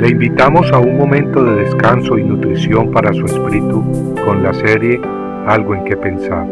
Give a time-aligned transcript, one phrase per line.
[0.00, 3.84] Le invitamos a un momento de descanso y nutrición para su espíritu
[4.24, 4.98] con la serie
[5.46, 6.48] Algo en que pensar.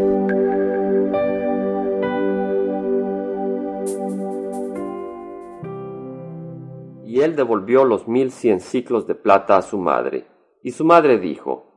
[7.07, 10.27] Y él devolvió los mil cien ciclos de plata a su madre.
[10.63, 11.73] Y su madre dijo,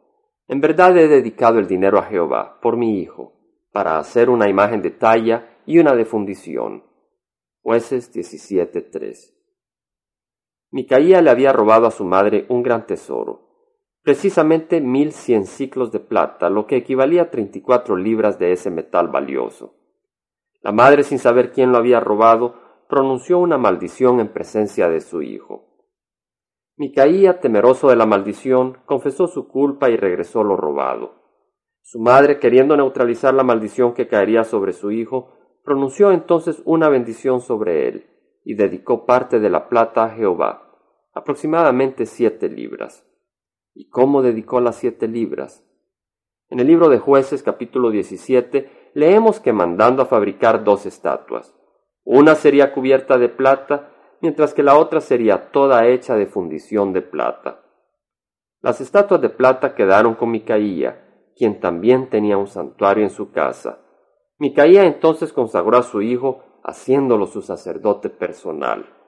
[0.50, 3.32] En verdad he dedicado el dinero a Jehová, por mi hijo,
[3.72, 6.84] para hacer una imagen de talla y una de fundición.
[7.62, 9.41] Jueces 17.3
[10.72, 13.50] Micaía le había robado a su madre un gran tesoro,
[14.04, 18.54] precisamente mil cien ciclos de plata, lo que equivalía a treinta y cuatro libras de
[18.54, 19.76] ese metal valioso.
[20.62, 22.56] La madre, sin saber quién lo había robado,
[22.88, 25.68] pronunció una maldición en presencia de su hijo.
[26.78, 31.16] Micaía, temeroso de la maldición, confesó su culpa y regresó lo robado.
[31.82, 35.34] Su madre, queriendo neutralizar la maldición que caería sobre su hijo,
[35.66, 38.08] pronunció entonces una bendición sobre él
[38.44, 40.71] y dedicó parte de la plata a Jehová,
[41.14, 43.06] aproximadamente siete libras.
[43.74, 45.64] ¿Y cómo dedicó las siete libras?
[46.50, 51.56] En el libro de jueces capítulo 17 leemos que mandando a fabricar dos estatuas.
[52.04, 57.02] Una sería cubierta de plata, mientras que la otra sería toda hecha de fundición de
[57.02, 57.64] plata.
[58.62, 63.80] Las estatuas de plata quedaron con Micaía, quien también tenía un santuario en su casa.
[64.38, 69.01] Micaía entonces consagró a su hijo haciéndolo su sacerdote personal.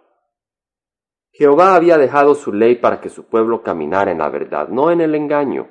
[1.34, 5.02] Jehová había dejado su ley para que su pueblo caminara en la verdad, no en
[5.02, 5.68] el engaño.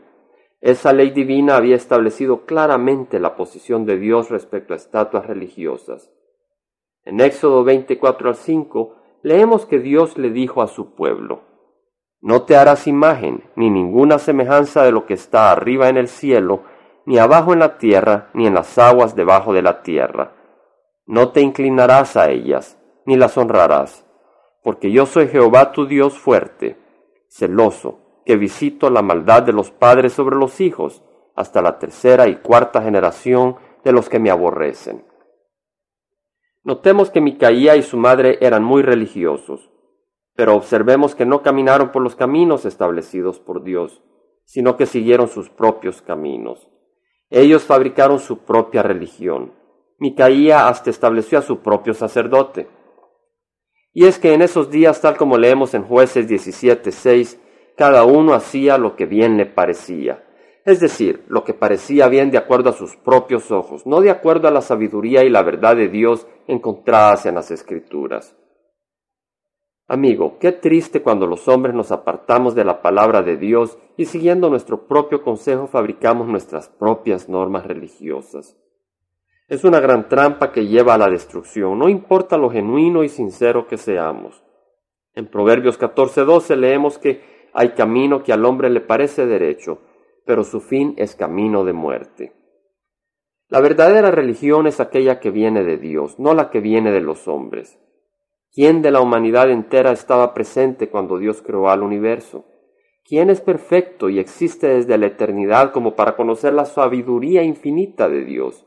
[0.61, 6.13] Esa ley divina había establecido claramente la posición de Dios respecto a estatuas religiosas.
[7.05, 11.43] En Éxodo 24 al 5 leemos que Dios le dijo a su pueblo,
[12.21, 16.65] No te harás imagen ni ninguna semejanza de lo que está arriba en el cielo,
[17.07, 20.37] ni abajo en la tierra, ni en las aguas debajo de la tierra
[21.07, 24.07] no te inclinarás a ellas, ni las honrarás,
[24.63, 26.77] porque yo soy Jehová tu Dios fuerte,
[27.29, 31.03] celoso, que visito la maldad de los padres sobre los hijos,
[31.35, 35.05] hasta la tercera y cuarta generación de los que me aborrecen.
[36.63, 39.71] Notemos que Micaía y su madre eran muy religiosos,
[40.35, 44.03] pero observemos que no caminaron por los caminos establecidos por Dios,
[44.45, 46.69] sino que siguieron sus propios caminos.
[47.31, 49.53] Ellos fabricaron su propia religión
[50.03, 52.67] Micaía hasta estableció a su propio sacerdote.
[53.95, 57.39] Y es que en esos días, tal como leemos en jueces 17.6,
[57.77, 60.25] cada uno hacía lo que bien le parecía,
[60.65, 64.49] es decir, lo que parecía bien de acuerdo a sus propios ojos, no de acuerdo
[64.49, 68.37] a la sabiduría y la verdad de Dios encontradas en las Escrituras.
[69.89, 74.49] Amigo, qué triste cuando los hombres nos apartamos de la palabra de Dios y siguiendo
[74.49, 78.57] nuestro propio consejo fabricamos nuestras propias normas religiosas.
[79.49, 83.67] Es una gran trampa que lleva a la destrucción, no importa lo genuino y sincero
[83.67, 84.43] que seamos.
[85.15, 89.79] En Proverbios 14:12 leemos que hay camino que al hombre le parece derecho,
[90.25, 92.33] pero su fin es camino de muerte.
[93.49, 97.29] La verdadera religión es aquella que viene de Dios, no la que viene de los
[97.29, 97.79] hombres.
[98.51, 102.47] ¿Quién de la humanidad entera estaba presente cuando Dios creó al universo?
[103.05, 108.25] ¿Quién es perfecto y existe desde la eternidad como para conocer la sabiduría infinita de
[108.25, 108.67] Dios?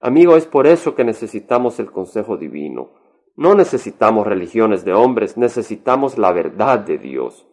[0.00, 2.90] Amigo, es por eso que necesitamos el consejo divino.
[3.36, 7.48] No necesitamos religiones de hombres, necesitamos la verdad de Dios.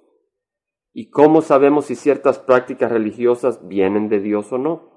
[0.94, 4.92] ¿Y cómo sabemos si ciertas prácticas religiosas vienen de Dios o no?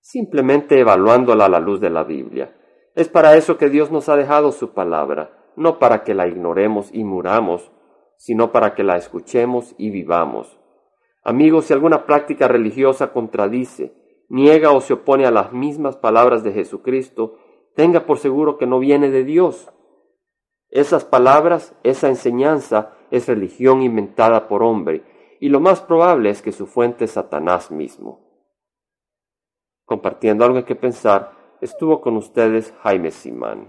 [0.00, 2.54] Simplemente evaluándola a la luz de la Biblia.
[2.94, 6.90] Es para eso que Dios nos ha dejado su palabra, no para que la ignoremos
[6.92, 7.72] y muramos,
[8.16, 10.60] sino para que la escuchemos y vivamos.
[11.24, 13.94] Amigos, si alguna práctica religiosa contradice
[14.34, 17.38] niega o se opone a las mismas palabras de Jesucristo,
[17.76, 19.70] tenga por seguro que no viene de Dios.
[20.70, 25.04] Esas palabras, esa enseñanza es religión inventada por hombre,
[25.38, 28.22] y lo más probable es que su fuente es Satanás mismo.
[29.84, 31.30] Compartiendo algo que pensar,
[31.60, 33.68] estuvo con ustedes Jaime Simán.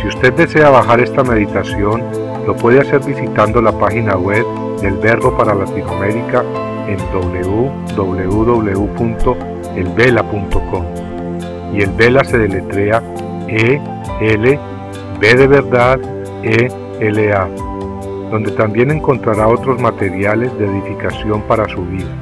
[0.00, 2.00] Si usted desea bajar esta meditación,
[2.46, 4.44] lo puede hacer visitando la página web
[4.84, 6.44] del Verbo para Latinoamérica
[6.86, 6.98] en
[7.96, 10.84] www.elvela.com.
[11.72, 13.02] Y el Vela se deletrea
[13.48, 13.80] E
[14.20, 14.60] L
[15.18, 15.98] B de verdad
[16.42, 16.68] E
[17.00, 17.48] L A,
[18.30, 22.14] donde también encontrará otros materiales de edificación para su vida.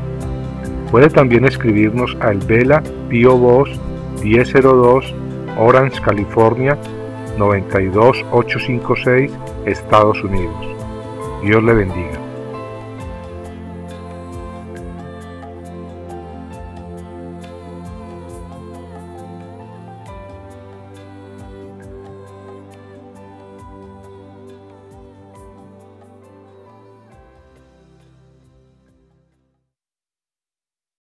[0.92, 3.70] Puede también escribirnos a El Vela Pio Voz
[4.22, 5.12] 1002
[5.58, 6.78] Orange, California
[7.38, 9.32] 92856,
[9.66, 10.64] Estados Unidos.
[11.42, 12.21] Dios le bendiga.